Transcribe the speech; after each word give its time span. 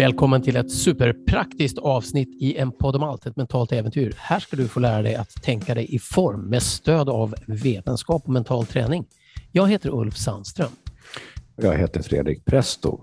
Välkommen 0.00 0.42
till 0.42 0.56
ett 0.56 0.70
superpraktiskt 0.70 1.78
avsnitt 1.78 2.42
i 2.42 2.56
en 2.56 2.72
podd 2.72 2.96
om 2.96 3.02
allt, 3.02 3.26
ett 3.26 3.36
mentalt 3.36 3.72
äventyr. 3.72 4.14
Här 4.16 4.40
ska 4.40 4.56
du 4.56 4.68
få 4.68 4.80
lära 4.80 5.02
dig 5.02 5.14
att 5.14 5.42
tänka 5.42 5.74
dig 5.74 5.94
i 5.94 5.98
form 5.98 6.40
med 6.40 6.62
stöd 6.62 7.08
av 7.08 7.34
vetenskap 7.46 8.22
och 8.24 8.32
mental 8.32 8.66
träning. 8.66 9.04
Jag 9.52 9.68
heter 9.68 9.90
Ulf 9.94 10.16
Sandström. 10.16 10.70
Jag 11.62 11.78
heter 11.78 12.02
Fredrik 12.02 12.44
Presto. 12.44 13.00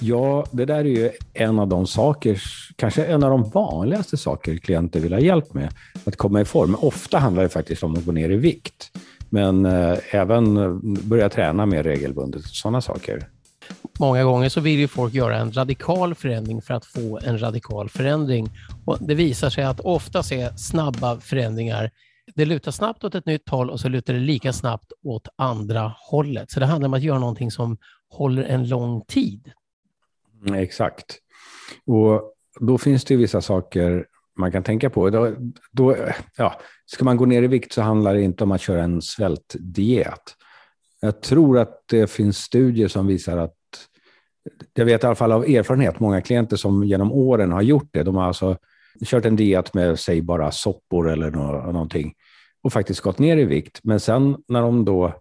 Ja, 0.00 0.46
det 0.50 0.64
där 0.64 0.78
är 0.78 0.84
ju 0.84 1.10
en 1.32 1.58
av 1.58 1.68
de 1.68 1.86
saker, 1.86 2.42
kanske 2.76 3.04
en 3.04 3.24
av 3.24 3.30
de 3.30 3.50
vanligaste 3.50 4.16
saker 4.16 4.56
klienter 4.56 5.00
vill 5.00 5.12
ha 5.12 5.20
hjälp 5.20 5.54
med, 5.54 5.74
att 6.04 6.16
komma 6.16 6.40
i 6.40 6.44
form. 6.44 6.76
Ofta 6.80 7.18
handlar 7.18 7.42
det 7.42 7.48
faktiskt 7.48 7.82
om 7.82 7.96
att 7.96 8.04
gå 8.04 8.12
ner 8.12 8.30
i 8.30 8.36
vikt, 8.36 8.90
men 9.30 9.66
eh, 9.66 9.98
även 10.10 10.54
börja 11.08 11.28
träna 11.28 11.66
mer 11.66 11.82
regelbundet, 11.82 12.42
sådana 12.44 12.80
saker. 12.80 13.28
Många 13.98 14.24
gånger 14.24 14.48
så 14.48 14.60
vill 14.60 14.78
ju 14.78 14.88
folk 14.88 15.14
göra 15.14 15.36
en 15.36 15.52
radikal 15.52 16.14
förändring 16.14 16.62
för 16.62 16.74
att 16.74 16.86
få 16.86 17.20
en 17.24 17.42
radikal 17.42 17.88
förändring. 17.88 18.50
Och 18.84 18.98
det 19.00 19.14
visar 19.14 19.50
sig 19.50 19.64
att 19.64 19.80
oftast 19.80 20.32
är 20.32 20.56
snabba 20.56 21.20
förändringar 21.20 21.90
det 22.34 22.44
lutar 22.44 22.70
snabbt 22.70 23.04
åt 23.04 23.14
ett 23.14 23.26
nytt 23.26 23.48
håll 23.48 23.70
och 23.70 23.80
så 23.80 23.88
lutar 23.88 24.14
det 24.14 24.20
lika 24.20 24.52
snabbt 24.52 24.92
åt 25.02 25.28
andra 25.36 25.94
hållet. 26.10 26.50
Så 26.50 26.60
det 26.60 26.66
handlar 26.66 26.88
om 26.88 26.94
att 26.94 27.02
göra 27.02 27.18
någonting 27.18 27.50
som 27.50 27.78
håller 28.08 28.42
en 28.42 28.68
lång 28.68 29.00
tid. 29.00 29.52
Mm, 30.46 30.54
exakt. 30.54 31.18
Och 31.86 32.34
då 32.60 32.78
finns 32.78 33.04
det 33.04 33.16
vissa 33.16 33.40
saker 33.40 34.06
man 34.36 34.52
kan 34.52 34.62
tänka 34.62 34.90
på. 34.90 35.10
Då, 35.10 35.32
då, 35.72 35.96
ja, 36.36 36.60
ska 36.86 37.04
man 37.04 37.16
gå 37.16 37.26
ner 37.26 37.42
i 37.42 37.46
vikt 37.46 37.72
så 37.72 37.82
handlar 37.82 38.14
det 38.14 38.22
inte 38.22 38.44
om 38.44 38.52
att 38.52 38.60
köra 38.60 38.82
en 38.82 39.02
svältdiet. 39.02 40.36
Jag 41.00 41.20
tror 41.20 41.58
att 41.58 41.82
det 41.86 42.10
finns 42.10 42.38
studier 42.38 42.88
som 42.88 43.06
visar 43.06 43.36
att, 43.36 43.56
jag 44.74 44.84
vet 44.84 45.04
i 45.04 45.06
alla 45.06 45.14
fall 45.14 45.32
av 45.32 45.44
erfarenhet, 45.44 46.00
många 46.00 46.20
klienter 46.20 46.56
som 46.56 46.84
genom 46.84 47.12
åren 47.12 47.52
har 47.52 47.62
gjort 47.62 47.88
det, 47.92 48.02
de 48.02 48.16
har 48.16 48.24
alltså 48.24 48.56
kört 49.04 49.24
en 49.24 49.36
diet 49.36 49.74
med, 49.74 49.98
säg 49.98 50.22
bara 50.22 50.50
soppor 50.50 51.10
eller 51.10 51.30
någonting 51.30 52.14
och 52.62 52.72
faktiskt 52.72 53.00
gått 53.00 53.18
ner 53.18 53.36
i 53.36 53.44
vikt. 53.44 53.80
Men 53.82 54.00
sen 54.00 54.36
när 54.48 54.62
de 54.62 54.84
då 54.84 55.14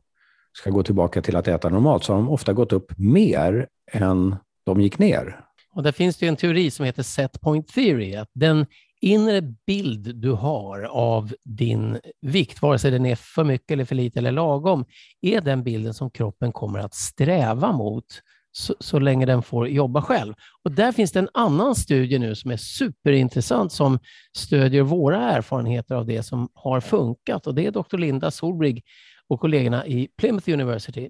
ska 0.58 0.70
gå 0.70 0.84
tillbaka 0.84 1.22
till 1.22 1.36
att 1.36 1.48
äta 1.48 1.70
normalt 1.70 2.04
så 2.04 2.14
har 2.14 2.20
de 2.20 2.30
ofta 2.30 2.54
gått 2.54 2.74
upp 2.74 2.98
mer 2.98 3.68
än 3.92 4.36
de 4.66 4.82
gick 4.82 5.00
ner. 5.00 5.40
Och 5.72 5.84
där 5.84 5.92
finns 5.92 6.18
det 6.18 6.28
en 6.28 6.36
teori 6.36 6.72
som 6.72 6.86
heter 6.86 7.04
set 7.04 7.42
point 7.42 7.68
theory, 7.68 8.16
att 8.16 8.30
den 8.34 8.66
inre 9.02 9.42
bild 9.42 10.16
du 10.16 10.32
har 10.32 10.82
av 10.84 11.34
din 11.46 12.00
vikt, 12.22 12.62
vare 12.62 12.80
sig 12.80 12.92
den 12.92 13.06
är 13.06 13.16
för 13.16 13.44
mycket 13.44 13.72
eller 13.72 13.86
för 13.86 13.96
lite 13.96 14.20
eller 14.20 14.32
lagom, 14.32 14.86
är 15.22 15.42
den 15.42 15.64
bilden 15.64 15.94
som 15.94 16.10
kroppen 16.10 16.52
kommer 16.52 16.80
att 16.80 16.94
sträva 16.94 17.72
mot 17.72 18.06
så, 18.56 18.76
så, 18.80 19.00
länge 19.00 19.26
den 19.26 19.44
får 19.44 19.68
jobba 19.68 20.02
själv. 20.02 20.34
Och 20.64 20.72
där 20.72 20.92
finns 20.92 21.12
det 21.12 21.20
en 21.20 21.30
annan 21.34 21.76
studie 21.76 22.20
nu 22.20 22.36
som 22.36 22.52
är 22.52 22.58
superintressant 22.58 23.72
som 23.72 24.00
stödjer 24.38 24.82
våra 24.82 25.32
erfarenheter 25.32 25.96
av 25.96 26.06
det 26.06 26.24
som 26.24 26.50
har 26.54 26.80
funkat. 26.80 27.48
Och 27.48 27.56
det 27.56 27.66
är 27.66 27.72
Dr. 27.72 27.98
Linda 27.98 28.32
Solbrig 28.32 28.84
och 29.28 29.40
kollegorna 29.40 29.88
i 29.88 30.08
Plymouth 30.18 30.50
University. 30.50 31.10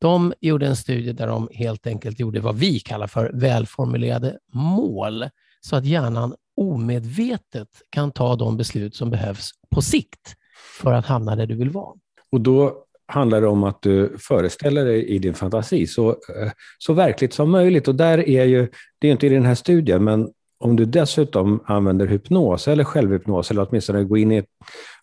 De 0.00 0.32
gjorde 0.40 0.66
en 0.66 0.76
studie 0.76 1.12
där 1.12 1.26
de 1.26 1.48
helt 1.52 1.86
enkelt 1.86 2.20
gjorde 2.20 2.40
vad 2.40 2.56
vi 2.56 2.80
kallar 2.80 3.06
för 3.06 3.30
välformulerade 3.34 4.38
mål, 4.52 5.24
så 5.60 5.76
att 5.76 5.84
hjärnan 5.84 6.34
omedvetet 6.56 7.68
kan 7.90 8.12
ta 8.12 8.36
de 8.36 8.56
beslut 8.56 8.94
som 8.94 9.10
behövs 9.10 9.50
på 9.70 9.82
sikt 9.82 10.34
för 10.82 10.92
att 10.92 11.06
hamna 11.06 11.36
där 11.36 11.46
du 11.46 11.54
vill 11.54 11.70
vara. 11.70 11.94
Och 12.32 12.40
då 12.40 12.84
handlar 13.10 13.40
det 13.40 13.46
om 13.46 13.64
att 13.64 13.82
du 13.82 14.16
föreställer 14.18 14.84
dig 14.84 15.06
i 15.06 15.18
din 15.18 15.34
fantasi 15.34 15.86
så, 15.86 16.10
eh, 16.10 16.50
så 16.78 16.92
verkligt 16.92 17.32
som 17.34 17.50
möjligt. 17.50 17.88
Och 17.88 17.94
där 17.94 18.28
är 18.28 18.44
ju, 18.44 18.68
det 18.98 19.08
är 19.08 19.12
inte 19.12 19.26
i 19.26 19.30
den 19.30 19.46
här 19.46 19.54
studien, 19.54 20.04
men 20.04 20.28
om 20.60 20.76
du 20.76 20.84
dessutom 20.84 21.60
använder 21.64 22.06
hypnos 22.06 22.68
eller 22.68 22.84
självhypnos, 22.84 23.50
eller 23.50 23.66
åtminstone 23.68 24.04
går 24.04 24.18
in 24.18 24.32
i 24.32 24.36
ett 24.36 24.46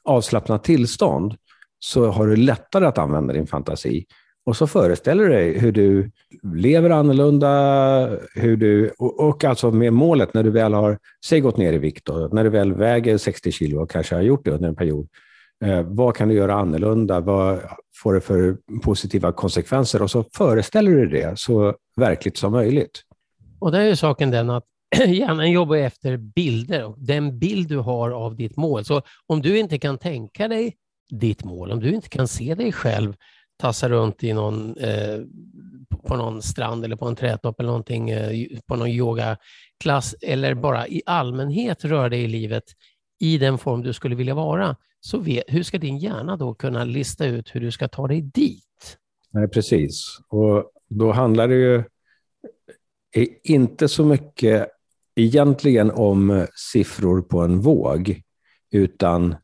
avslappnat 0.04 0.64
tillstånd, 0.64 1.36
så 1.80 2.06
har 2.06 2.28
du 2.28 2.36
lättare 2.36 2.86
att 2.86 2.98
använda 2.98 3.34
din 3.34 3.48
fantasi. 3.48 4.06
Och 4.46 4.58
så 4.58 4.68
föreställer 4.68 5.24
du 5.24 5.30
dig 5.30 5.60
hur 5.60 5.72
du 5.72 6.12
lever 6.56 6.90
annorlunda, 6.90 7.50
hur 8.36 8.58
du, 8.58 8.90
och, 8.98 9.20
och 9.20 9.44
alltså 9.44 9.72
med 9.72 9.94
målet 9.94 10.34
när 10.34 10.44
du 10.44 10.50
väl 10.50 10.74
har, 10.74 10.98
säg 11.26 11.40
gått 11.40 11.58
ner 11.58 11.74
i 11.74 11.78
vikt, 11.78 12.10
och 12.10 12.34
när 12.34 12.44
du 12.44 12.50
väl 12.50 12.74
väger 12.74 13.18
60 13.18 13.52
kilo 13.52 13.82
och 13.82 13.92
kanske 13.92 14.16
har 14.16 14.22
gjort 14.22 14.46
det 14.46 14.52
under 14.52 14.70
en 14.70 14.76
period, 14.76 15.08
eh, 15.66 15.82
vad 15.82 16.16
kan 16.16 16.28
du 16.28 16.36
göra 16.36 16.54
annorlunda? 16.54 17.20
Vad 17.20 17.60
får 18.04 18.14
det 18.14 18.22
för 18.22 18.58
positiva 18.84 19.32
konsekvenser? 19.32 20.02
Och 20.02 20.12
så 20.12 20.26
föreställer 20.34 20.92
du 20.92 21.08
dig 21.08 21.22
det 21.22 21.40
så 21.40 21.76
verkligt 21.96 22.38
som 22.38 22.52
möjligt. 22.52 23.04
Och 23.60 23.72
där 23.72 23.80
är 23.80 23.88
ju 23.88 23.96
saken 23.96 24.32
den 24.32 24.50
att 24.50 24.64
hjärnan 25.08 25.52
jobbar 25.52 25.76
efter 25.76 26.18
bilder 26.18 26.84
och 26.86 26.96
den 27.00 27.40
bild 27.40 27.70
du 27.70 27.78
har 27.78 28.12
av 28.12 28.36
ditt 28.36 28.58
mål. 28.58 28.86
Så 28.86 29.02
om 29.28 29.42
du 29.42 29.60
inte 29.60 29.80
kan 29.80 29.98
tänka 29.98 30.48
dig 30.48 30.76
ditt 31.10 31.44
mål, 31.44 31.72
om 31.72 31.80
du 31.80 31.94
inte 31.94 32.10
kan 32.10 32.28
se 32.28 32.56
dig 32.56 32.72
själv 32.72 33.14
tassa 33.58 33.90
runt 33.90 34.24
i 34.24 34.34
någon, 34.34 34.78
eh, 34.78 35.20
på 36.08 36.16
någon 36.16 36.42
strand 36.42 36.86
eller 36.86 36.96
på 36.96 37.08
en 37.08 37.16
trädtopp 37.16 37.60
eller 37.60 37.68
någonting, 37.68 38.10
eh, 38.10 38.48
på 38.68 38.76
någon 38.76 38.90
yogaklass 38.90 40.16
eller 40.22 40.54
bara 40.54 40.88
i 40.88 41.02
allmänhet 41.06 41.86
röra 41.86 42.10
dig 42.10 42.24
i 42.24 42.28
livet 42.28 42.64
i 43.20 43.38
den 43.38 43.58
form 43.58 43.84
du 43.84 43.94
skulle 43.94 44.16
vilja 44.16 44.34
vara, 44.34 44.76
så 45.00 45.18
vet, 45.18 45.44
hur 45.48 45.64
ska 45.64 45.78
din 45.78 45.98
hjärna 45.98 46.38
då 46.38 46.54
kunna 46.54 46.84
lista 46.84 47.26
ut 47.26 47.56
hur 47.56 47.62
du 47.62 47.72
ska 47.72 47.88
ta 47.88 48.08
dig 48.08 48.22
dit? 48.22 48.98
Nej, 49.32 49.48
precis. 49.48 50.18
Och 50.28 50.72
då 50.90 51.12
handlar 51.12 51.48
det 51.48 51.56
ju 51.56 51.76
eh, 53.16 53.28
inte 53.44 53.88
så 53.88 54.06
mycket 54.06 54.68
egentligen 55.16 55.92
om 55.92 56.30
eh, 56.30 56.46
siffror 56.72 57.22
på 57.22 57.42
en 57.42 57.60
våg, 57.60 58.22
utan 58.72 59.36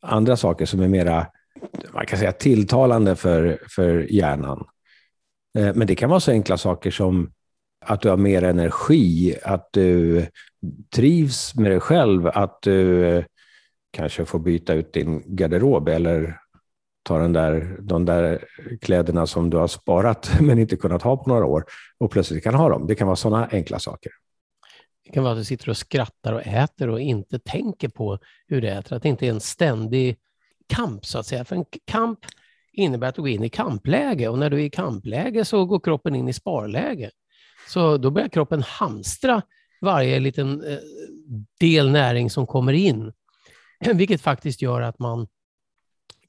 andra 0.00 0.36
saker 0.36 0.66
som 0.66 0.80
är 0.80 0.88
mera 0.88 1.26
man 1.92 2.06
kan 2.06 2.18
säga, 2.18 2.32
tilltalande 2.32 3.16
för, 3.16 3.58
för 3.68 4.12
hjärnan. 4.12 4.66
Eh, 5.58 5.74
men 5.74 5.86
det 5.86 5.94
kan 5.94 6.10
vara 6.10 6.20
så 6.20 6.30
enkla 6.30 6.56
saker 6.58 6.90
som 6.90 7.32
att 7.86 8.00
du 8.00 8.08
har 8.08 8.16
mer 8.16 8.42
energi, 8.42 9.36
att 9.42 9.68
du 9.72 10.26
trivs 10.94 11.54
med 11.54 11.70
dig 11.70 11.80
själv, 11.80 12.26
att 12.26 12.62
du 12.62 13.06
eh, 13.06 13.24
kanske 13.94 14.24
får 14.24 14.38
byta 14.38 14.74
ut 14.74 14.92
din 14.92 15.22
garderob 15.26 15.88
eller 15.88 16.40
ta 17.02 17.18
den 17.18 17.32
där, 17.32 17.76
de 17.80 18.04
där 18.04 18.44
kläderna 18.80 19.26
som 19.26 19.50
du 19.50 19.56
har 19.56 19.68
sparat 19.68 20.32
men 20.40 20.58
inte 20.58 20.76
kunnat 20.76 21.02
ha 21.02 21.16
på 21.16 21.28
några 21.28 21.46
år 21.46 21.64
och 21.98 22.10
plötsligt 22.10 22.44
kan 22.44 22.54
ha 22.54 22.68
dem. 22.68 22.86
Det 22.86 22.94
kan 22.94 23.06
vara 23.06 23.16
sådana 23.16 23.48
enkla 23.52 23.78
saker. 23.78 24.12
Det 25.04 25.10
kan 25.12 25.22
vara 25.22 25.32
att 25.32 25.38
du 25.38 25.44
sitter 25.44 25.68
och 25.68 25.76
skrattar 25.76 26.32
och 26.32 26.46
äter 26.46 26.88
och 26.88 27.00
inte 27.00 27.38
tänker 27.38 27.88
på 27.88 28.18
hur 28.46 28.60
du 28.60 28.68
äter, 28.68 28.96
att 28.96 29.02
det 29.02 29.08
inte 29.08 29.26
är 29.26 29.30
en 29.30 29.40
ständig 29.40 30.16
kamp 30.66 31.06
så 31.06 31.18
att 31.18 31.26
säga. 31.26 31.44
För 31.44 31.56
en 31.56 31.64
kamp 31.84 32.18
innebär 32.72 33.08
att 33.08 33.14
du 33.14 33.22
går 33.22 33.30
in 33.30 33.44
i 33.44 33.48
kampläge 33.48 34.28
och 34.28 34.38
när 34.38 34.50
du 34.50 34.56
är 34.56 34.64
i 34.64 34.70
kampläge 34.70 35.44
så 35.44 35.64
går 35.64 35.80
kroppen 35.80 36.14
in 36.14 36.28
i 36.28 36.32
sparläge. 36.32 37.10
Så 37.68 37.96
då 37.96 38.10
börjar 38.10 38.28
kroppen 38.28 38.62
hamstra 38.62 39.42
varje 39.80 40.20
liten 40.20 40.64
eh, 40.64 40.78
del 41.60 41.90
näring 41.90 42.30
som 42.30 42.46
kommer 42.46 42.72
in, 42.72 43.12
vilket 43.94 44.20
faktiskt 44.20 44.62
gör 44.62 44.80
att 44.80 44.98
man 44.98 45.26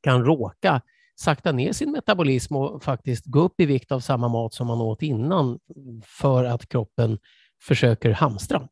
kan 0.02 0.26
råka 0.26 0.82
sakta 1.16 1.52
ner 1.52 1.74
sin 1.74 1.92
metabolism 1.92 2.56
och 2.56 2.84
faktiskt 2.84 3.26
gå 3.26 3.40
upp 3.40 3.60
i 3.60 3.66
vikt 3.66 3.92
av 3.92 4.00
samma 4.00 4.28
mat 4.28 4.54
som 4.54 4.68
man 4.68 4.82
åt 4.82 5.02
innan 5.02 5.60
för 6.04 6.44
att 6.44 6.70
kroppen 6.70 7.20
försöker 7.62 8.12
hamstra. 8.12 8.68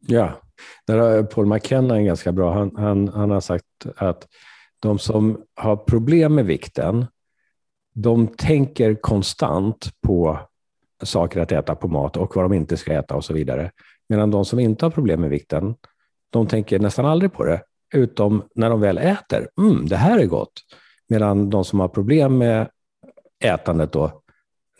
Ja, 0.00 0.40
där 0.86 0.98
har 0.98 1.22
Paul 1.22 1.46
McKenna 1.46 1.96
en 1.96 2.04
ganska 2.04 2.32
bra. 2.32 2.52
Han, 2.52 2.76
han, 2.76 3.08
han 3.08 3.30
har 3.30 3.40
sagt 3.40 3.86
att 3.96 4.28
de 4.80 4.98
som 4.98 5.42
har 5.54 5.76
problem 5.76 6.34
med 6.34 6.46
vikten, 6.46 7.06
de 7.94 8.28
tänker 8.28 8.94
konstant 8.94 10.00
på 10.00 10.38
saker 11.02 11.40
att 11.40 11.52
äta 11.52 11.74
på 11.74 11.88
mat 11.88 12.16
och 12.16 12.36
vad 12.36 12.44
de 12.44 12.52
inte 12.52 12.76
ska 12.76 12.92
äta 12.92 13.14
och 13.14 13.24
så 13.24 13.34
vidare. 13.34 13.70
Medan 14.08 14.30
de 14.30 14.44
som 14.44 14.58
inte 14.58 14.84
har 14.84 14.90
problem 14.90 15.20
med 15.20 15.30
vikten, 15.30 15.74
de 16.30 16.46
tänker 16.46 16.78
nästan 16.78 17.06
aldrig 17.06 17.32
på 17.32 17.44
det, 17.44 17.62
utom 17.94 18.42
när 18.54 18.70
de 18.70 18.80
väl 18.80 18.98
äter. 18.98 19.48
Mm, 19.58 19.88
det 19.88 19.96
här 19.96 20.18
är 20.18 20.26
gott. 20.26 20.62
Medan 21.08 21.50
de 21.50 21.64
som 21.64 21.80
har 21.80 21.88
problem 21.88 22.38
med 22.38 22.68
ätandet 23.44 23.92
då, 23.92 24.22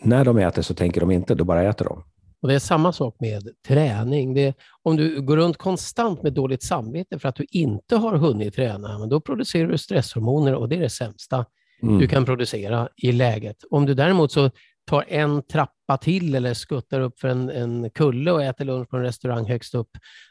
när 0.01 0.25
de 0.25 0.37
äter 0.37 0.61
så 0.61 0.73
tänker 0.73 1.01
de 1.01 1.11
inte, 1.11 1.35
då 1.35 1.43
bara 1.43 1.63
äter 1.63 1.85
de. 1.85 2.03
Och 2.41 2.47
Det 2.47 2.55
är 2.55 2.59
samma 2.59 2.93
sak 2.93 3.15
med 3.19 3.49
träning. 3.67 4.33
Det, 4.33 4.53
om 4.83 4.95
du 4.95 5.21
går 5.21 5.37
runt 5.37 5.57
konstant 5.57 6.23
med 6.23 6.33
dåligt 6.33 6.63
samvete 6.63 7.19
för 7.19 7.29
att 7.29 7.35
du 7.35 7.45
inte 7.51 7.95
har 7.95 8.17
hunnit 8.17 8.55
träna, 8.55 8.99
men 8.99 9.09
då 9.09 9.21
producerar 9.21 9.67
du 9.67 9.77
stresshormoner 9.77 10.55
och 10.55 10.69
det 10.69 10.75
är 10.75 10.79
det 10.79 10.89
sämsta 10.89 11.45
mm. 11.83 11.99
du 11.99 12.07
kan 12.07 12.25
producera 12.25 12.89
i 12.95 13.11
läget. 13.11 13.57
Om 13.69 13.85
du 13.85 13.93
däremot 13.93 14.31
så 14.31 14.51
tar 14.87 15.05
en 15.07 15.41
trappa 15.41 15.97
till 15.97 16.35
eller 16.35 16.53
skuttar 16.53 16.99
upp 16.99 17.19
för 17.19 17.27
en, 17.27 17.49
en 17.49 17.89
kulle 17.89 18.31
och 18.31 18.43
äter 18.43 18.65
lunch 18.65 18.89
på 18.89 18.97
en 18.97 19.03
restaurang 19.03 19.45
högst 19.45 19.75
upp 19.75 19.89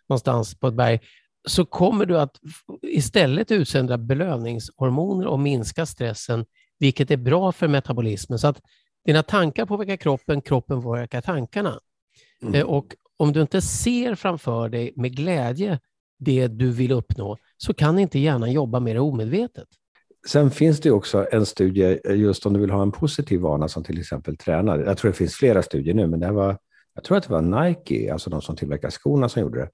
någonstans 0.08 0.58
på 0.58 0.68
ett 0.68 0.74
berg, 0.74 1.00
så 1.46 1.64
kommer 1.64 2.06
du 2.06 2.18
att 2.18 2.36
istället 2.82 3.50
utsöndra 3.50 3.98
belöningshormoner 3.98 5.26
och 5.26 5.40
minska 5.40 5.86
stressen, 5.86 6.44
vilket 6.78 7.10
är 7.10 7.16
bra 7.16 7.52
för 7.52 7.68
metabolismen. 7.68 8.38
Så 8.38 8.48
att 8.48 8.60
dina 9.04 9.22
tankar 9.22 9.66
påverkar 9.66 9.96
kroppen, 9.96 10.42
kroppen 10.42 10.82
påverkar 10.82 11.20
tankarna. 11.20 11.80
Mm. 12.42 12.54
Eh, 12.54 12.62
och 12.62 12.86
om 13.16 13.32
du 13.32 13.40
inte 13.40 13.60
ser 13.60 14.14
framför 14.14 14.68
dig 14.68 14.92
med 14.96 15.16
glädje 15.16 15.80
det 16.18 16.46
du 16.46 16.70
vill 16.70 16.92
uppnå, 16.92 17.36
så 17.56 17.74
kan 17.74 17.98
inte 17.98 18.18
hjärnan 18.18 18.52
jobba 18.52 18.80
mer 18.80 18.98
omedvetet. 18.98 19.68
Sen 20.28 20.50
finns 20.50 20.80
det 20.80 20.90
också 20.90 21.26
en 21.32 21.46
studie 21.46 21.98
just 22.08 22.46
om 22.46 22.52
du 22.52 22.60
vill 22.60 22.70
ha 22.70 22.82
en 22.82 22.92
positiv 22.92 23.40
vana 23.40 23.68
som 23.68 23.84
till 23.84 24.00
exempel 24.00 24.36
tränare. 24.36 24.84
Jag 24.84 24.98
tror 24.98 25.10
det 25.10 25.16
finns 25.16 25.34
flera 25.34 25.62
studier 25.62 25.94
nu, 25.94 26.06
men 26.06 26.20
det 26.20 26.32
var, 26.32 26.58
jag 26.94 27.04
tror 27.04 27.16
att 27.18 27.24
det 27.24 27.32
var 27.32 27.64
Nike, 27.64 28.12
alltså 28.12 28.30
de 28.30 28.42
som 28.42 28.56
tillverkar 28.56 28.90
skorna, 28.90 29.28
som 29.28 29.42
gjorde 29.42 29.60
det. 29.60 29.70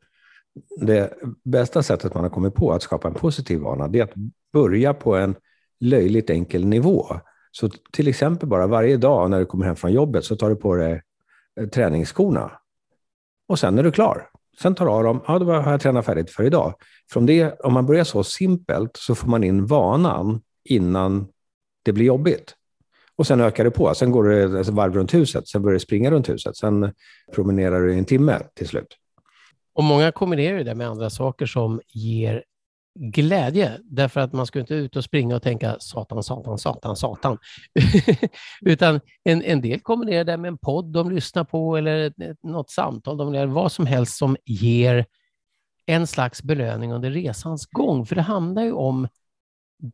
Det 0.81 1.15
bästa 1.45 1.83
sättet 1.83 2.15
man 2.15 2.23
har 2.23 2.31
kommit 2.31 2.55
på 2.55 2.73
att 2.73 2.83
skapa 2.83 3.09
en 3.09 3.15
positiv 3.15 3.61
vana, 3.61 3.89
det 3.89 3.99
är 3.99 4.05
att 4.05 4.15
börja 4.53 4.95
på 4.95 5.17
en 5.17 5.35
löjligt 5.81 6.31
enkel 6.31 6.67
nivå. 6.67 7.07
Så 7.51 7.69
till 7.93 8.09
exempel 8.09 8.49
bara 8.49 8.67
varje 8.67 8.97
dag 8.97 9.31
när 9.31 9.39
du 9.39 9.47
kommer 9.47 9.67
hem 9.67 9.77
från 9.77 9.93
jobbet 9.93 10.25
så 10.25 10.37
tar 10.37 10.51
du 10.51 10.57
på 10.57 10.75
dig 10.75 11.03
eh, 11.61 11.69
träningsskorna. 11.69 12.53
Och 13.49 13.59
sen 13.59 13.79
är 13.79 13.83
du 13.83 13.93
klar. 13.93 14.29
Sen 14.63 14.75
tar 14.75 14.87
du 14.87 14.93
av 14.93 15.03
dem, 15.03 15.21
ja 15.27 15.39
då 15.39 15.53
har 15.53 15.71
jag 15.71 15.81
tränat 15.81 16.07
färdigt 16.07 16.31
för 16.31 16.45
idag. 16.45 16.75
Från 17.11 17.27
det, 17.27 17.61
om 17.61 17.73
man 17.73 17.87
börjar 17.87 18.05
så 18.05 18.25
simpelt 18.25 18.97
så 18.97 19.15
får 19.15 19.29
man 19.29 19.45
in 19.45 19.67
vanan 19.67 20.41
innan 20.65 21.27
det 21.83 21.93
blir 21.93 22.07
jobbigt. 22.07 22.55
Och 23.17 23.27
sen 23.27 23.41
ökar 23.41 23.65
det 23.65 23.71
på. 23.71 23.95
Sen 23.95 24.11
går 24.11 24.25
du 24.25 24.45
ett 24.45 24.55
alltså 24.55 24.73
varv 24.73 24.95
runt 24.95 25.15
huset, 25.15 25.49
sen 25.49 25.63
börjar 25.63 25.75
du 25.75 25.81
springa 25.81 26.11
runt 26.11 26.29
huset, 26.29 26.57
sen 26.57 26.93
promenerar 27.35 27.81
du 27.81 27.95
i 27.95 27.99
en 27.99 28.05
timme 28.05 28.41
till 28.55 28.69
slut. 28.69 28.97
Och 29.75 29.85
många 29.85 30.13
kombinerar 30.13 30.65
det 30.65 30.75
med 30.75 30.89
andra 30.89 31.11
saker 31.11 31.47
som 31.47 31.81
ger 31.89 32.45
glädje, 32.95 33.81
därför 33.85 34.21
att 34.21 34.33
man 34.33 34.47
ska 34.47 34.61
inte 34.61 34.75
ut 34.75 34.97
och 34.97 35.05
springa 35.05 35.37
och 35.37 35.43
tänka 35.43 35.77
satan, 35.81 36.23
satan, 36.23 36.59
satan, 36.59 36.97
satan. 36.97 37.39
Utan 38.61 39.01
en, 39.25 39.43
en 39.43 39.61
del 39.61 39.81
kombinerar 39.81 40.25
det 40.25 40.37
med 40.37 40.49
en 40.49 40.59
podd 40.59 40.93
de 40.93 41.11
lyssnar 41.11 41.45
på 41.45 41.77
eller 41.77 42.13
något 42.47 42.71
samtal 42.71 43.17
de 43.17 43.33
lär, 43.33 43.47
vad 43.47 43.73
som 43.73 43.87
helst 43.87 44.17
som 44.17 44.37
ger 44.45 45.07
en 45.87 46.07
slags 46.07 46.43
belöning 46.43 46.93
under 46.93 47.11
resans 47.11 47.67
gång. 47.67 48.07
För 48.07 48.15
det 48.15 48.23
handlar 48.23 48.63
ju 48.63 48.73
om 48.73 49.09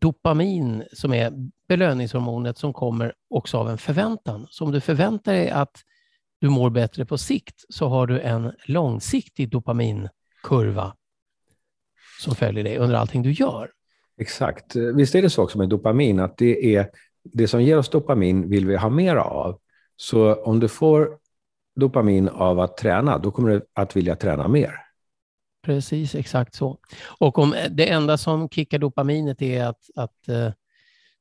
dopamin 0.01 0.85
som 0.93 1.13
är 1.13 1.33
belöningshormonet 1.69 2.59
som 2.59 2.73
kommer 2.73 3.15
också 3.31 3.59
av 3.59 3.71
en 3.71 3.79
förväntan. 3.79 4.47
Så 4.51 4.65
om 4.65 4.73
du 4.73 4.81
förväntar 4.81 5.33
dig 5.33 5.51
att 5.51 5.83
du 6.41 6.49
mår 6.49 6.71
bättre 6.71 7.05
på 7.05 7.19
sikt 7.19 7.65
så 7.69 7.89
har 7.89 8.07
du 8.07 8.21
en 8.21 8.53
långsiktig 8.65 9.51
dopaminkurva 9.51 10.95
som 12.21 12.35
följer 12.35 12.65
dig 12.65 12.79
under 12.79 12.97
allting 12.97 13.23
du 13.23 13.33
gör. 13.33 13.71
Exakt. 14.21 14.77
Visst 14.77 15.15
är 15.15 15.23
det 15.23 15.31
så 15.31 15.43
också 15.43 15.59
med 15.59 15.69
dopamin, 15.69 16.21
att 16.21 16.37
det 16.37 16.77
är 16.77 16.91
det 17.23 17.49
som 17.49 17.63
ger 17.63 17.79
oss 17.79 17.89
dopamin 17.89 18.51
vill 18.51 18.67
vi 18.67 18.77
ha 18.77 18.91
mer 18.91 19.17
av. 19.17 19.59
Så 19.97 20.35
om 20.35 20.61
du 20.61 20.69
får 20.69 21.19
dopamin 21.77 22.29
av 22.29 22.61
att 22.61 22.77
träna, 22.77 23.19
då 23.19 23.31
kommer 23.31 23.51
du 23.51 23.67
att 23.73 23.97
vilja 23.97 24.17
träna 24.17 24.49
mer. 24.49 24.73
Precis, 25.63 26.15
exakt 26.15 26.55
så. 26.55 26.79
Och 27.19 27.39
om 27.39 27.55
det 27.71 27.91
enda 27.91 28.19
som 28.19 28.49
kickar 28.49 28.79
dopaminet 28.79 29.43
är 29.43 29.65
att, 29.65 29.91
att 29.97 30.29
uh, 30.29 30.51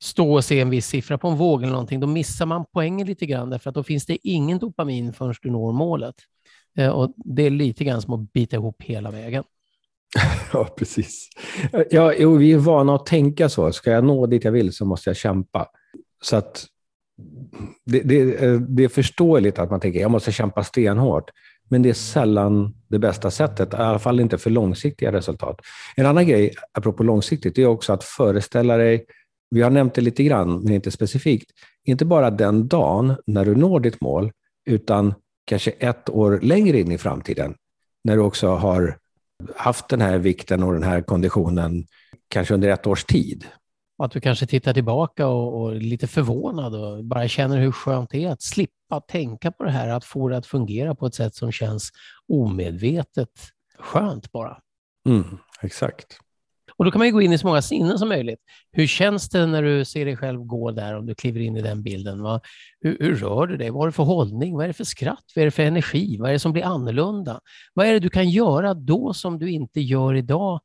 stå 0.04 0.34
och 0.34 0.46
se 0.46 0.60
en 0.60 0.70
viss 0.70 0.88
siffra 0.88 1.18
på 1.18 1.28
en 1.28 1.38
våg 1.38 1.64
eller 1.64 1.72
någonting, 1.72 2.00
då 2.00 2.08
missar 2.08 2.46
man 2.46 2.66
poängen 2.74 3.08
lite 3.08 3.26
grann, 3.26 3.50
därför 3.50 3.70
att 3.70 3.76
då 3.76 3.84
finns 3.84 4.06
det 4.06 4.18
ingen 4.28 4.60
dopamin 4.60 5.14
förrän 5.14 5.34
du 5.42 5.50
når 5.50 5.74
målet. 5.74 6.16
Eh, 6.78 6.90
och 6.90 7.14
Det 7.16 7.44
är 7.44 7.50
lite 7.50 7.84
grann 7.84 8.02
som 8.02 8.14
att 8.14 8.34
bita 8.34 8.56
ihop 8.56 8.82
hela 8.82 9.12
vägen. 9.12 9.44
ja, 10.54 10.66
precis. 10.78 11.30
Ja, 11.90 12.14
jo, 12.18 12.36
vi 12.36 12.52
är 12.54 12.58
vana 12.58 12.96
att 12.96 13.06
tänka 13.06 13.50
så. 13.50 13.72
Ska 13.72 13.92
jag 13.92 14.04
nå 14.04 14.26
dit 14.26 14.44
jag 14.44 14.52
vill 14.52 14.74
så 14.74 14.86
måste 14.86 15.10
jag 15.10 15.18
kämpa. 15.18 15.68
Så 16.22 16.36
att 16.36 16.66
det, 17.86 18.00
det, 18.00 18.46
eh, 18.46 18.54
det 18.54 18.84
är 18.84 18.88
förståeligt 18.88 19.60
att 19.60 19.72
man 19.72 19.80
tänker 19.80 20.00
jag 20.00 20.12
måste 20.12 20.32
kämpa 20.32 20.64
stenhårt. 20.64 21.32
Men 21.70 21.82
det 21.82 21.90
är 21.90 21.94
sällan 21.94 22.74
det 22.88 23.00
bästa 23.00 23.32
sättet, 23.32 23.74
i 23.74 23.76
alla 23.76 24.00
fall 24.00 24.20
inte 24.20 24.38
för 24.38 24.50
långsiktiga 24.50 25.12
resultat. 25.12 25.62
En 25.96 26.06
annan 26.06 26.28
grej, 26.28 26.54
apropå 26.72 27.04
långsiktigt, 27.04 27.58
är 27.58 27.66
också 27.66 27.94
att 27.94 28.04
föreställa 28.04 28.78
dig, 28.78 29.06
vi 29.50 29.62
har 29.62 29.70
nämnt 29.70 29.94
det 29.94 30.02
lite 30.02 30.24
grann, 30.24 30.60
men 30.64 30.74
inte 30.74 30.92
specifikt, 30.92 31.52
inte 31.84 32.06
bara 32.06 32.32
den 32.32 32.68
dagen 32.68 33.16
när 33.26 33.46
du 33.46 33.56
når 33.56 33.80
ditt 33.80 34.02
mål, 34.02 34.32
utan 34.66 35.14
kanske 35.46 35.72
ett 35.72 36.10
år 36.10 36.40
längre 36.42 36.80
in 36.80 36.92
i 36.92 36.98
framtiden, 36.98 37.56
när 38.04 38.16
du 38.16 38.22
också 38.22 38.48
har 38.48 38.98
haft 39.56 39.90
den 39.90 40.02
här 40.02 40.18
vikten 40.18 40.64
och 40.64 40.74
den 40.74 40.84
här 40.84 41.02
konditionen 41.02 41.86
kanske 42.28 42.54
under 42.54 42.70
ett 42.70 42.88
års 42.88 43.04
tid. 43.04 43.46
Att 44.04 44.12
du 44.12 44.22
kanske 44.22 44.46
tittar 44.46 44.74
tillbaka 44.74 45.28
och, 45.28 45.62
och 45.62 45.76
är 45.76 45.80
lite 45.80 46.08
förvånad 46.08 46.76
och 46.76 47.06
bara 47.06 47.28
känner 47.28 47.58
hur 47.58 47.72
skönt 47.72 48.10
det 48.10 48.24
är 48.24 48.32
att 48.32 48.42
slippa 48.42 49.02
tänka 49.08 49.52
på 49.52 49.64
det 49.64 49.72
här, 49.72 49.88
att 49.90 50.06
få 50.06 50.30
det 50.30 50.38
att 50.38 50.46
fungera 50.46 50.96
på 50.96 51.06
ett 51.06 51.16
sätt 51.16 51.36
som 51.36 51.52
känns 51.52 51.92
omedvetet 52.28 53.30
skönt 53.80 54.32
bara. 54.32 54.58
Mm, 55.10 55.38
exakt. 55.62 56.20
Och 56.78 56.86
Då 56.86 56.92
kan 56.92 57.00
man 57.00 57.12
gå 57.12 57.22
in 57.22 57.34
i 57.34 57.38
så 57.38 57.48
många 57.48 57.62
sinnen 57.62 58.00
som 58.00 58.10
möjligt. 58.10 58.40
Hur 58.72 58.88
känns 58.88 59.30
det 59.30 59.46
när 59.46 59.64
du 59.64 59.86
ser 59.86 60.06
dig 60.06 60.18
själv 60.18 60.44
gå 60.44 60.72
där, 60.72 60.98
om 60.98 61.06
du 61.06 61.16
kliver 61.16 61.40
in 61.40 61.58
i 61.58 61.62
den 61.62 61.84
bilden? 61.84 62.22
Va? 62.22 62.42
Hur, 62.80 62.98
hur 63.00 63.16
rör 63.16 63.48
du 63.48 63.58
dig? 63.58 63.70
Vad 63.70 63.82
har 63.82 63.88
du 63.88 63.92
för 63.92 64.04
hållning? 64.04 64.56
Vad 64.56 64.64
är 64.64 64.68
det 64.68 64.74
för 64.74 64.84
skratt? 64.84 65.24
Vad 65.36 65.42
är 65.42 65.46
det 65.46 65.52
för 65.52 65.64
energi? 65.64 66.18
Vad 66.18 66.30
är 66.30 66.34
det 66.34 66.40
som 66.40 66.54
blir 66.54 66.64
annorlunda? 66.64 67.40
Vad 67.74 67.88
är 67.88 67.94
det 67.94 68.00
du 68.00 68.10
kan 68.10 68.30
göra 68.30 68.74
då 68.74 69.14
som 69.14 69.40
du 69.40 69.52
inte 69.52 69.82
gör 69.82 70.16
idag 70.16 70.60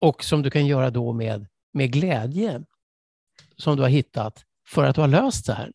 och 0.00 0.24
som 0.24 0.42
du 0.42 0.50
kan 0.50 0.66
göra 0.66 0.90
då 0.90 1.12
med, 1.12 1.46
med 1.72 1.92
glädje 1.92 2.62
som 3.56 3.76
du 3.76 3.82
har 3.82 3.90
hittat 3.90 4.42
för 4.68 4.84
att 4.84 4.94
du 4.94 5.00
har 5.00 5.08
löst 5.08 5.46
det 5.46 5.54
här? 5.54 5.72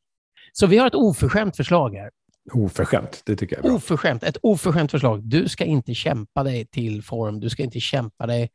Så 0.53 0.67
vi 0.67 0.77
har 0.77 0.87
ett 0.87 0.95
oförskämt 0.95 1.55
förslag 1.55 1.95
här. 1.95 2.09
Oförskämt, 2.53 3.21
det 3.25 3.35
tycker 3.35 3.55
jag 3.55 3.65
är 3.65 3.69
bra. 3.69 3.77
Oförskämt, 3.77 4.23
ett 4.23 4.37
oförskämt 4.41 4.91
förslag. 4.91 5.23
Du 5.23 5.49
ska 5.49 5.65
inte 5.65 5.93
kämpa 5.93 6.43
dig 6.43 6.65
till 6.65 7.03
form, 7.03 7.39
du 7.39 7.49
ska 7.49 7.63
inte 7.63 7.79
kämpa 7.79 8.27
dig 8.27 8.49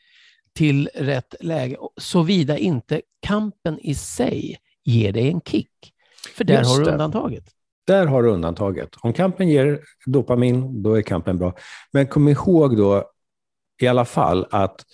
till 0.55 0.89
rätt 0.95 1.35
läge, 1.41 1.77
såvida 1.97 2.59
inte 2.59 3.03
kampen 3.27 3.79
i 3.79 3.95
sig 3.95 4.56
ger 4.85 5.12
dig 5.12 5.29
en 5.29 5.41
kick. 5.41 5.71
För 6.37 6.45
där 6.45 6.59
Just 6.59 6.71
har 6.71 6.85
du 6.85 6.91
undantaget. 6.91 7.45
Där 7.87 8.06
har 8.06 8.23
du 8.23 8.29
undantaget. 8.29 8.91
Om 9.01 9.12
kampen 9.12 9.49
ger 9.49 9.81
dopamin, 10.06 10.83
då 10.83 10.95
är 10.95 11.03
kampen 11.03 11.39
bra. 11.39 11.55
Men 11.93 12.06
kom 12.06 12.29
ihåg 12.29 12.77
då 12.77 13.11
i 13.83 13.87
alla 13.87 14.05
fall 14.05 14.47
att 14.51 14.85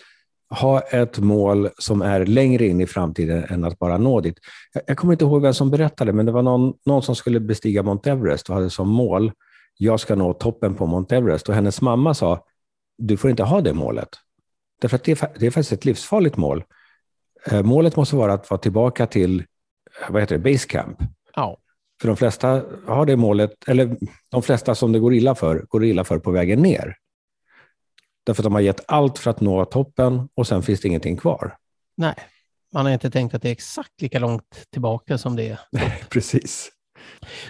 ha 0.50 0.80
ett 0.80 1.18
mål 1.18 1.68
som 1.78 2.02
är 2.02 2.26
längre 2.26 2.66
in 2.66 2.80
i 2.80 2.86
framtiden 2.86 3.44
än 3.44 3.64
att 3.64 3.78
bara 3.78 3.98
nå 3.98 4.20
dit. 4.20 4.38
Jag 4.86 4.96
kommer 4.96 5.12
inte 5.12 5.24
ihåg 5.24 5.42
vem 5.42 5.54
som 5.54 5.70
berättade, 5.70 6.12
men 6.12 6.26
det 6.26 6.32
var 6.32 6.42
någon, 6.42 6.74
någon 6.86 7.02
som 7.02 7.16
skulle 7.16 7.40
bestiga 7.40 7.82
Mount 7.82 8.10
Everest 8.10 8.48
och 8.48 8.54
hade 8.54 8.70
som 8.70 8.88
mål, 8.88 9.32
jag 9.76 10.00
ska 10.00 10.14
nå 10.14 10.32
toppen 10.32 10.74
på 10.74 10.86
Mount 10.86 11.16
Everest. 11.16 11.48
Och 11.48 11.54
hennes 11.54 11.80
mamma 11.80 12.14
sa, 12.14 12.44
du 12.98 13.16
får 13.16 13.30
inte 13.30 13.42
ha 13.42 13.60
det 13.60 13.74
målet. 13.74 14.08
Därför 14.80 14.96
att 14.96 15.04
det 15.04 15.22
är, 15.22 15.28
det 15.38 15.46
är 15.46 15.50
faktiskt 15.50 15.72
ett 15.72 15.84
livsfarligt 15.84 16.36
mål. 16.36 16.64
Eh, 17.46 17.62
målet 17.62 17.96
måste 17.96 18.16
vara 18.16 18.32
att 18.32 18.50
vara 18.50 18.60
tillbaka 18.60 19.06
till 19.06 19.44
vad 20.08 20.22
heter 20.22 20.38
det, 20.38 20.52
base 20.52 20.68
camp. 20.68 20.98
Ja. 21.34 21.58
För 22.00 22.08
de 22.08 22.16
flesta 22.16 22.62
har 22.86 23.06
det 23.06 23.16
målet, 23.16 23.68
eller 23.68 23.96
de 24.28 24.42
flesta 24.42 24.74
som 24.74 24.92
det 24.92 24.98
går 24.98 25.14
illa 25.14 25.34
för, 25.34 25.64
går 25.68 25.84
illa 25.84 26.04
för 26.04 26.18
på 26.18 26.30
vägen 26.30 26.62
ner. 26.62 26.96
Därför 28.24 28.42
att 28.42 28.44
de 28.44 28.52
har 28.54 28.60
gett 28.60 28.80
allt 28.86 29.18
för 29.18 29.30
att 29.30 29.40
nå 29.40 29.64
toppen 29.64 30.28
och 30.34 30.46
sen 30.46 30.62
finns 30.62 30.80
det 30.80 30.88
ingenting 30.88 31.16
kvar. 31.16 31.56
Nej, 31.96 32.14
man 32.72 32.86
har 32.86 32.92
inte 32.92 33.10
tänkt 33.10 33.34
att 33.34 33.42
det 33.42 33.48
är 33.48 33.52
exakt 33.52 34.00
lika 34.00 34.18
långt 34.18 34.66
tillbaka 34.70 35.18
som 35.18 35.36
det 35.36 35.48
är. 35.48 35.58
Precis. 36.08 36.70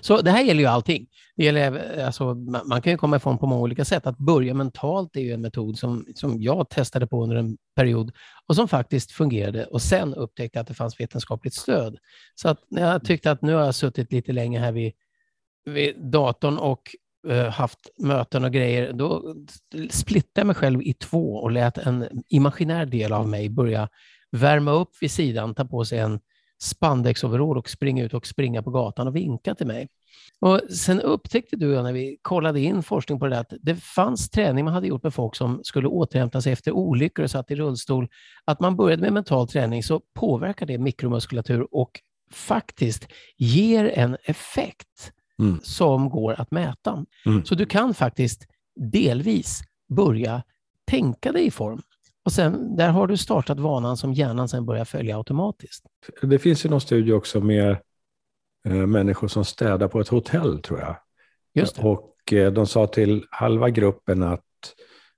Så 0.00 0.21
det 0.21 0.30
här 0.30 0.42
gäller 0.42 0.61
ju 0.61 0.66
allting. 0.66 1.07
Det 1.37 1.45
gäller, 1.45 1.99
eh, 1.99 2.07
alltså, 2.07 2.35
man 2.64 2.83
kan 2.83 2.92
ju 2.92 2.97
komma 2.97 3.16
ifrån 3.16 3.38
på 3.38 3.47
många 3.47 3.62
olika 3.62 3.85
sätt. 3.85 4.07
Att 4.07 4.19
börja 4.19 4.54
mentalt 4.54 5.16
är 5.16 5.21
ju 5.21 5.33
en 5.33 5.40
metod 5.40 5.78
som, 5.78 6.07
som 6.14 6.42
jag 6.42 6.69
testade 6.69 7.07
på 7.07 7.23
under 7.23 7.37
en 7.37 7.57
period 7.76 8.12
och 8.47 8.57
som 8.57 8.69
faktiskt 8.69 9.12
fungerade 9.12 9.64
och 9.64 9.83
sen 9.83 10.14
upptäckte 10.14 10.61
att 10.61 10.66
det 10.66 10.75
fanns 10.75 11.00
vetenskapligt 11.00 11.54
stöd. 11.54 11.97
Så 12.35 12.49
att 12.49 12.59
när 12.69 12.92
jag 12.92 13.04
tyckte 13.04 13.30
att 13.30 13.42
nu 13.42 13.54
har 13.54 13.64
jag 13.64 13.75
suttit 13.75 14.12
lite 14.12 14.33
länge 14.33 14.61
här 14.61 14.73
vid, 14.73 14.92
vid 15.64 16.11
datorn 16.11 16.59
och 16.59 16.83
uh, 17.28 17.49
haft 17.49 17.78
möten 17.99 18.45
och 18.45 18.52
grejer, 18.52 18.92
då 18.92 19.35
splittade 19.90 20.40
jag 20.40 20.47
mig 20.47 20.57
själv 20.57 20.83
i 20.83 20.95
två 20.95 21.37
och 21.37 21.50
lät 21.50 21.78
en 21.78 22.25
imaginär 22.28 22.87
del 22.87 23.12
av 23.12 23.28
mig 23.28 23.49
börja 23.49 23.88
värma 24.30 24.71
upp 24.71 24.90
vid 25.00 25.11
sidan, 25.11 25.54
ta 25.54 25.64
på 25.64 25.85
sig 25.85 25.99
en 25.99 26.21
spandexoverall 26.62 27.58
och 27.58 27.70
springa 27.70 28.04
ut 28.04 28.14
och 28.14 28.26
springa 28.26 28.62
på 28.62 28.70
gatan 28.70 29.06
och 29.06 29.16
vinka 29.16 29.54
till 29.54 29.66
mig. 29.66 29.88
Och 30.40 30.60
sen 30.70 31.00
upptäckte 31.00 31.56
du 31.56 31.82
när 31.82 31.92
vi 31.92 32.18
kollade 32.22 32.60
in 32.60 32.82
forskning 32.82 33.18
på 33.18 33.26
det 33.26 33.34
där, 33.34 33.40
att 33.40 33.52
det 33.62 33.76
fanns 33.76 34.30
träning 34.30 34.64
man 34.64 34.74
hade 34.74 34.86
gjort 34.86 35.02
med 35.02 35.14
folk 35.14 35.36
som 35.36 35.60
skulle 35.64 35.88
återhämta 35.88 36.40
sig 36.40 36.52
efter 36.52 36.72
olyckor 36.72 37.24
och 37.24 37.30
satt 37.30 37.50
i 37.50 37.54
rullstol. 37.54 38.08
Att 38.44 38.60
man 38.60 38.76
började 38.76 39.02
med 39.02 39.12
mental 39.12 39.48
träning 39.48 39.82
så 39.82 40.00
påverkar 40.14 40.66
det 40.66 40.78
mikromuskulatur 40.78 41.74
och 41.74 41.90
faktiskt 42.32 43.08
ger 43.36 43.84
en 43.84 44.16
effekt 44.24 45.12
mm. 45.38 45.60
som 45.62 46.10
går 46.10 46.40
att 46.40 46.50
mäta. 46.50 47.04
Mm. 47.26 47.44
Så 47.44 47.54
du 47.54 47.66
kan 47.66 47.94
faktiskt 47.94 48.46
delvis 48.92 49.60
börja 49.88 50.42
tänka 50.90 51.32
dig 51.32 51.46
i 51.46 51.50
form 51.50 51.82
Och 52.24 52.32
sen, 52.32 52.76
där 52.76 52.88
har 52.88 53.06
du 53.06 53.16
startat 53.16 53.60
vanan 53.60 53.96
som 53.96 54.12
hjärnan 54.12 54.48
sen 54.48 54.66
börjar 54.66 54.84
följa 54.84 55.16
automatiskt. 55.16 55.84
Det 56.22 56.38
finns 56.38 56.64
ju 56.64 56.68
någon 56.68 56.80
studie 56.80 57.12
också 57.12 57.40
med 57.40 57.76
eh, 58.66 58.72
människor 58.72 59.28
som 59.28 59.44
städar 59.44 59.88
på 59.88 60.00
ett 60.00 60.08
hotell, 60.08 60.62
tror 60.62 60.80
jag. 60.80 60.96
Just 61.54 61.76
det. 61.76 61.82
Och 61.82 62.32
eh, 62.32 62.52
de 62.52 62.66
sa 62.66 62.86
till 62.86 63.24
halva 63.30 63.70
gruppen 63.70 64.22
att 64.22 64.44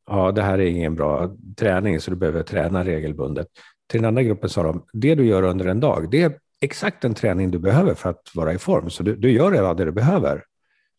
ja, 0.07 0.33
det 0.33 0.43
här 0.43 0.59
är 0.59 0.67
ingen 0.67 0.95
bra 0.95 1.37
träning, 1.57 2.01
så 2.01 2.11
du 2.11 2.17
behöver 2.17 2.43
träna 2.43 2.85
regelbundet. 2.85 3.47
Till 3.87 4.01
den 4.01 4.09
andra 4.09 4.23
gruppen 4.23 4.51
sa 4.51 4.63
de, 4.63 4.87
det 4.93 5.15
du 5.15 5.27
gör 5.27 5.43
under 5.43 5.67
en 5.67 5.81
dag, 5.81 6.11
det 6.11 6.23
är 6.23 6.39
exakt 6.61 7.03
den 7.03 7.15
träning 7.15 7.51
du 7.51 7.59
behöver 7.59 7.95
för 7.95 8.11
att 8.11 8.31
vara 8.35 8.53
i 8.53 8.59
form. 8.59 8.91
Så 8.91 9.03
du, 9.03 9.17
du 9.17 9.31
gör 9.31 9.51
redan 9.51 9.77
det 9.77 9.85
du 9.85 9.93
behöver. 9.93 10.45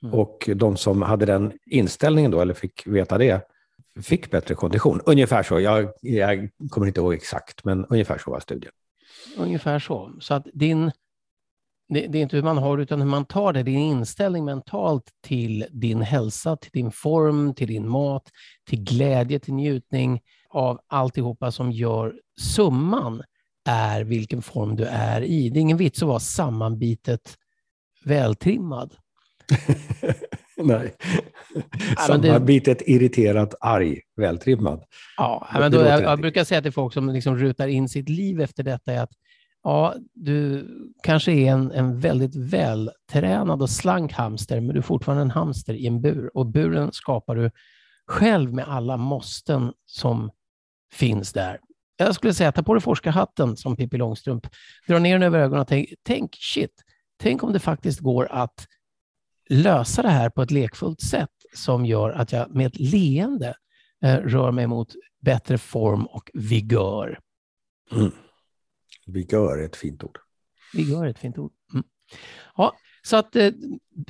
Mm. 0.04 0.14
Och 0.14 0.50
de 0.56 0.78
som 0.78 1.02
hade 1.02 1.26
den 1.26 1.54
inställningen 1.66 2.32
då, 2.32 2.42
eller 2.42 2.54
fick 2.54 2.88
veta 2.88 3.18
det, 3.18 3.42
fick 4.02 4.32
bättre 4.32 4.56
kondition. 4.56 5.02
Ungefär 5.06 5.44
så. 5.44 5.60
Jag, 5.60 5.90
jag 6.02 6.50
kommer 6.70 6.88
inte 6.88 7.00
ihåg 7.00 7.14
exakt, 7.14 7.66
men 7.66 7.86
ungefär 7.86 8.18
så 8.18 8.32
var 8.32 8.40
studien. 8.40 8.74
Ungefär 9.38 9.80
så. 9.80 10.14
Så 10.20 10.34
att 10.34 10.48
din, 10.54 10.92
det, 11.90 12.08
det, 12.08 12.18
är 12.18 12.22
inte 12.22 12.36
hur 12.36 12.44
man 12.44 12.58
har 12.58 12.78
utan 12.78 13.02
hur 13.02 13.08
man 13.08 13.26
tar 13.26 13.54
det. 13.54 13.64
Din 13.64 13.80
inställning 13.80 14.46
mentalt 14.46 15.12
till 15.22 15.66
din 15.72 16.02
hälsa, 16.02 16.58
till 16.58 16.72
din 16.74 16.92
form, 16.92 17.54
till 17.54 17.68
din 17.68 17.90
mat, 17.90 18.32
till 18.70 18.84
glädje, 18.84 19.40
till 19.40 19.54
njutning 19.54 20.22
av 20.50 20.80
alltihopa 20.88 21.52
som 21.52 21.72
gör 21.72 22.14
summan 22.40 23.24
är 23.66 24.04
vilken 24.04 24.42
form 24.42 24.76
du 24.76 24.86
är 24.86 25.22
i. 25.22 25.50
Det 25.50 25.60
är 25.60 25.62
ingen 25.62 25.78
vits 25.78 26.02
att 26.02 26.08
vara 26.08 26.20
sammanbitet 26.20 27.38
vältrimmad. 28.06 28.96
Nej. 30.64 30.94
Sammanbitet, 32.08 32.80
det... 32.80 32.92
irriterat, 32.92 33.56
arg, 33.60 34.00
vältrimmad. 34.16 34.84
Ja, 35.18 35.48
men 35.54 35.72
då, 35.72 35.82
jag, 35.82 36.02
jag, 36.02 36.20
brukar 36.20 36.44
säga 36.44 36.62
till 36.62 36.72
folk 36.72 36.94
som 36.94 37.10
liksom 37.10 37.38
rutar 37.38 37.68
in 37.68 37.90
sitt 37.90 38.10
liv 38.10 38.42
efter 38.42 38.64
detta 38.64 38.94
är 38.94 39.02
att 39.02 39.12
ja, 39.64 39.96
du 40.14 40.68
kanske 41.04 41.32
är 41.32 41.52
en, 41.52 41.72
en 41.72 42.00
väldigt 42.00 42.36
vältränad 42.36 43.62
och 43.62 43.70
slank 43.70 44.14
hamster, 44.14 44.62
men 44.62 44.74
du 44.74 44.78
är 44.78 44.84
fortfarande 44.84 45.22
en 45.22 45.32
hamster 45.32 45.74
i 45.74 45.88
en 45.88 46.02
bur. 46.02 46.38
Och 46.38 46.46
buren 46.46 46.92
skapar 46.92 47.36
du 47.36 47.52
själv 48.08 48.54
med 48.54 48.68
alla 48.68 48.98
måsten 48.98 49.74
som 49.86 50.32
finns 50.94 51.34
där. 51.34 51.60
Jag 51.98 52.16
skulle 52.16 52.34
säga, 52.34 52.52
ta 52.52 52.64
på 52.64 52.74
dig 52.74 52.82
forskarhatten 52.82 53.58
som 53.58 53.76
Pippi 53.76 53.98
Långstrump, 53.98 54.48
dra 54.88 55.00
ner 55.00 55.14
den 55.14 55.24
över 55.24 55.40
ögonen 55.40 55.62
och 55.62 55.68
tänk, 55.68 55.90
tänk 56.04 56.36
shit, 56.36 56.84
tänk 57.22 57.44
om 57.44 57.54
det 57.54 57.60
faktiskt 57.60 58.00
går 58.00 58.28
att 58.32 58.68
lösa 59.50 60.02
det 60.02 60.10
här 60.10 60.30
på 60.30 60.42
ett 60.42 60.52
lekfullt 60.52 61.02
sätt 61.02 61.30
som 61.54 61.86
gör 61.86 62.10
att 62.10 62.32
jag 62.32 62.56
med 62.56 62.68
ett 62.68 62.80
leende 62.80 63.56
eh, 64.04 64.18
rör 64.18 64.52
mig 64.52 64.68
mot 64.68 64.96
bättre 65.22 65.58
form 65.58 66.06
och 66.06 66.32
vigör. 66.34 67.20
Mm. 67.92 68.12
Vigör 69.06 69.58
är 69.58 69.66
ett 69.66 69.76
fint 69.76 70.04
ord. 70.04 70.18
Vigör 70.74 71.06
är 71.06 71.10
ett 71.10 71.20
fint 71.20 71.38
ord. 71.38 71.52
Mm. 71.74 71.86
Ja, 72.56 72.74
så 73.06 73.18
att 73.18 73.36
eh, 73.36 73.52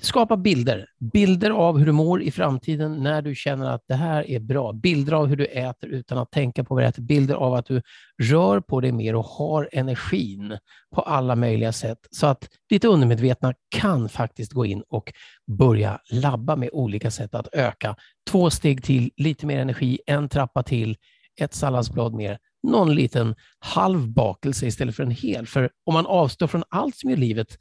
skapa 0.01 0.37
bilder. 0.37 0.85
Bilder 1.13 1.49
av 1.49 1.77
hur 1.77 1.85
du 1.85 1.91
mår 1.91 2.21
i 2.21 2.31
framtiden 2.31 3.03
när 3.03 3.21
du 3.21 3.35
känner 3.35 3.69
att 3.69 3.83
det 3.87 3.95
här 3.95 4.29
är 4.29 4.39
bra. 4.39 4.73
Bilder 4.73 5.13
av 5.13 5.27
hur 5.27 5.35
du 5.35 5.45
äter 5.45 5.89
utan 5.89 6.17
att 6.17 6.31
tänka 6.31 6.63
på 6.63 6.75
vad 6.75 6.83
du 6.83 6.87
äter. 6.87 7.01
Bilder 7.01 7.35
av 7.35 7.53
att 7.53 7.65
du 7.65 7.81
rör 8.21 8.59
på 8.59 8.81
dig 8.81 8.91
mer 8.91 9.15
och 9.15 9.25
har 9.25 9.69
energin 9.71 10.57
på 10.95 11.01
alla 11.01 11.35
möjliga 11.35 11.71
sätt. 11.71 11.97
Så 12.11 12.27
att 12.27 12.49
ditt 12.69 12.85
undermedvetna 12.85 13.53
kan 13.75 14.09
faktiskt 14.09 14.51
gå 14.51 14.65
in 14.65 14.83
och 14.89 15.13
börja 15.47 15.99
labba 16.11 16.55
med 16.55 16.69
olika 16.73 17.11
sätt 17.11 17.35
att 17.35 17.47
öka. 17.51 17.95
Två 18.29 18.49
steg 18.49 18.83
till, 18.83 19.11
lite 19.17 19.45
mer 19.45 19.59
energi, 19.59 19.99
en 20.05 20.29
trappa 20.29 20.63
till, 20.63 20.97
ett 21.41 21.53
salladsblad 21.53 22.13
mer, 22.13 22.37
någon 22.67 22.95
liten 22.95 23.35
halv 23.59 24.07
bakelse 24.07 24.67
istället 24.67 24.95
för 24.95 25.03
en 25.03 25.11
hel. 25.11 25.47
För 25.47 25.69
om 25.85 25.93
man 25.93 26.05
avstår 26.05 26.47
från 26.47 26.63
allt 26.69 26.95
som 26.95 27.09
gör 27.09 27.17
livet 27.17 27.57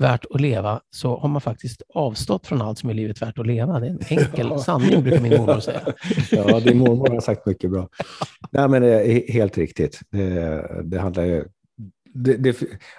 värt 0.00 0.24
att 0.30 0.40
leva 0.40 0.80
så 0.90 1.18
har 1.18 1.28
man 1.28 1.40
faktiskt 1.40 1.82
avstått 1.94 2.46
från 2.46 2.62
allt 2.62 2.78
som 2.78 2.90
är 2.90 2.94
livet 2.94 3.22
värt 3.22 3.38
att 3.38 3.46
leva. 3.46 3.80
Det 3.80 3.86
är 3.86 3.90
en 3.90 4.00
enkel 4.08 4.46
ja. 4.50 4.58
sanning, 4.58 5.02
brukar 5.02 5.20
min 5.20 5.38
mormor 5.40 5.60
säga. 5.60 5.80
ja, 6.30 6.60
din 6.60 6.78
mormor 6.78 7.08
har 7.08 7.20
sagt 7.20 7.46
mycket 7.46 7.70
bra. 7.70 7.88
Nej, 8.50 8.68
men 8.68 8.82
det 8.82 8.88
är 8.88 9.32
helt 9.32 9.58
riktigt. 9.58 10.00
Det, 10.10 10.82
det 10.84 10.98
handlar 10.98 11.24
ju, 11.24 11.44
det, 12.14 12.36
det, 12.36 12.56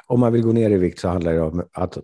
om 0.07 0.19
man 0.19 0.33
vill 0.33 0.41
gå 0.41 0.51
ner 0.51 0.69
i 0.69 0.77
vikt 0.77 0.99
så 0.99 1.07
handlar 1.07 1.33
det 1.33 1.41
om 1.41 1.63
att, 1.73 1.97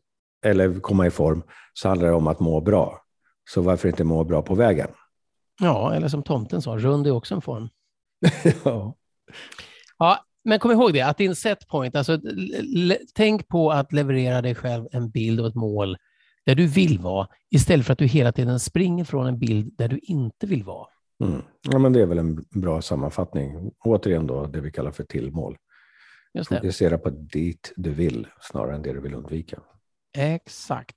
eller 0.45 0.79
komma 0.79 1.07
i 1.07 1.11
form, 1.11 1.43
så 1.73 1.89
handlar 1.89 2.07
det 2.07 2.13
om 2.13 2.27
att 2.27 2.39
må 2.39 2.61
bra. 2.61 3.01
Så 3.49 3.61
varför 3.61 3.89
inte 3.89 4.03
må 4.03 4.23
bra 4.23 4.41
på 4.41 4.55
vägen? 4.55 4.87
Ja, 5.61 5.93
eller 5.93 6.07
som 6.07 6.23
tomten 6.23 6.61
sa, 6.61 6.77
rund 6.77 7.07
är 7.07 7.11
också 7.11 7.35
en 7.35 7.41
form. 7.41 7.69
ja. 8.63 8.95
Ja, 9.97 10.25
men 10.45 10.59
kom 10.59 10.71
ihåg 10.71 10.93
det, 10.93 11.01
att 11.01 11.17
din 11.17 11.35
setpoint, 11.35 11.95
alltså 11.95 12.19
tänk 13.15 13.47
på 13.47 13.71
att 13.71 13.93
leverera 13.93 14.41
dig 14.41 14.55
själv 14.55 14.87
en 14.91 15.09
bild 15.09 15.39
och 15.39 15.47
ett 15.47 15.55
mål 15.55 15.97
där 16.45 16.55
du 16.55 16.67
vill 16.67 16.99
vara, 16.99 17.27
istället 17.49 17.85
för 17.85 17.93
att 17.93 17.99
du 17.99 18.05
hela 18.05 18.31
tiden 18.31 18.59
springer 18.59 19.03
från 19.03 19.27
en 19.27 19.39
bild 19.39 19.73
där 19.77 19.87
du 19.87 19.99
inte 20.03 20.47
vill 20.47 20.63
vara. 20.63 20.87
Mm. 21.23 21.41
Ja, 21.71 21.79
men 21.79 21.93
det 21.93 22.01
är 22.01 22.05
väl 22.05 22.17
en 22.17 22.45
bra 22.51 22.81
sammanfattning. 22.81 23.71
Återigen 23.79 24.27
då, 24.27 24.45
det 24.45 24.61
vi 24.61 24.71
kallar 24.71 24.91
för 24.91 25.03
tillmål. 25.03 25.57
Just 26.33 26.49
det. 26.49 26.55
Fokusera 26.55 26.97
på 26.97 27.09
dit 27.09 27.73
du 27.75 27.91
vill 27.91 28.27
snarare 28.41 28.75
än 28.75 28.81
det 28.81 28.93
du 28.93 28.99
vill 28.99 29.13
undvika. 29.13 29.59
Exakt. 30.17 30.95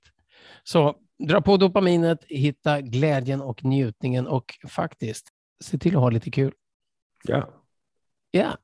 Så 0.63 0.95
dra 1.27 1.41
på 1.41 1.57
dopaminet, 1.57 2.23
hitta 2.27 2.81
glädjen 2.81 3.41
och 3.41 3.65
njutningen 3.65 4.27
och 4.27 4.53
faktiskt 4.67 5.27
se 5.63 5.77
till 5.77 5.95
att 5.95 6.01
ha 6.01 6.09
lite 6.09 6.31
kul. 6.31 6.53
Ja. 7.23 7.49
Ja. 8.31 8.57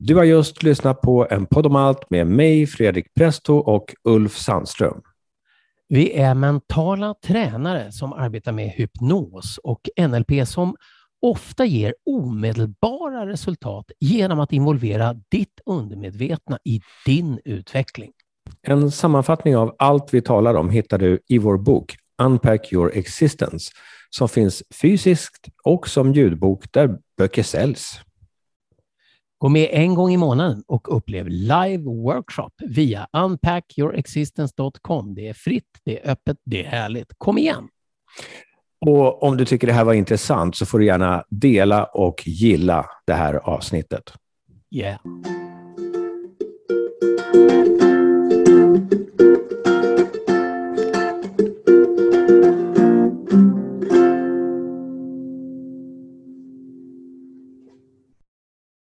Du 0.00 0.16
har 0.16 0.24
just 0.24 0.62
lyssnat 0.62 1.00
på 1.00 1.26
en 1.30 1.46
podd 1.46 1.66
om 1.66 1.76
allt 1.76 2.10
med 2.10 2.26
mig, 2.26 2.66
Fredrik 2.66 3.14
Presto 3.14 3.54
och 3.54 3.94
Ulf 4.04 4.36
Sandström. 4.36 5.02
Vi 5.88 6.12
är 6.12 6.34
mentala 6.34 7.14
tränare 7.26 7.92
som 7.92 8.12
arbetar 8.12 8.52
med 8.52 8.68
hypnos 8.68 9.58
och 9.58 9.88
NLP 10.08 10.48
som 10.48 10.76
ofta 11.22 11.64
ger 11.64 11.94
omedelbara 12.06 13.26
resultat 13.26 13.90
genom 14.00 14.40
att 14.40 14.52
involvera 14.52 15.14
ditt 15.30 15.60
undermedvetna 15.66 16.58
i 16.64 16.80
din 17.06 17.40
utveckling. 17.44 18.12
En 18.62 18.90
sammanfattning 18.90 19.56
av 19.56 19.76
allt 19.78 20.14
vi 20.14 20.22
talar 20.22 20.54
om 20.54 20.70
hittar 20.70 20.98
du 20.98 21.20
i 21.28 21.38
vår 21.38 21.58
bok 21.58 21.96
Unpack 22.22 22.72
your 22.72 22.92
existence 22.94 23.70
som 24.10 24.28
finns 24.28 24.62
fysiskt 24.82 25.48
och 25.64 25.88
som 25.88 26.12
ljudbok 26.12 26.72
där 26.72 26.98
böcker 27.16 27.42
säljs. 27.42 28.00
Gå 29.38 29.48
med 29.48 29.68
en 29.72 29.94
gång 29.94 30.12
i 30.12 30.16
månaden 30.16 30.62
och 30.66 30.96
upplev 30.96 31.28
live 31.28 31.84
workshop 31.84 32.50
via 32.58 33.08
unpackyourexistence.com. 33.12 35.14
Det 35.14 35.28
är 35.28 35.34
fritt, 35.34 35.78
det 35.84 35.98
är 35.98 36.10
öppet, 36.10 36.36
det 36.44 36.64
är 36.64 36.68
härligt. 36.68 37.12
Kom 37.18 37.38
igen! 37.38 37.68
Och 38.86 39.22
om 39.22 39.36
du 39.36 39.44
tycker 39.44 39.66
det 39.66 39.72
här 39.72 39.84
var 39.84 39.94
intressant 39.94 40.56
så 40.56 40.66
får 40.66 40.78
du 40.78 40.86
gärna 40.86 41.24
dela 41.30 41.84
och 41.84 42.22
gilla 42.26 42.86
det 43.06 43.12
här 43.12 43.34
avsnittet. 43.34 44.12
Yeah. 44.70 44.98